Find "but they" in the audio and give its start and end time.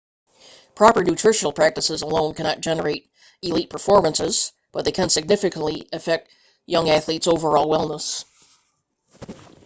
4.71-4.91